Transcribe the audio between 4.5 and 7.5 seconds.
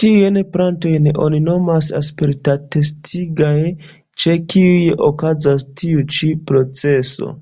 kiuj okazas tiu ĉi proceso.